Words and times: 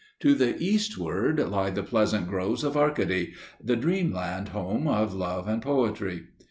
To 0.21 0.33
the 0.33 0.59
eastward 0.59 1.37
lie 1.37 1.69
the 1.69 1.83
pleasant 1.83 2.27
groves 2.27 2.63
of 2.63 2.75
Arcady, 2.75 3.35
the 3.63 3.75
dreamland, 3.75 4.49
home 4.49 4.87
of 4.87 5.13
love 5.13 5.47
and 5.47 5.61
poetry. 5.61 6.23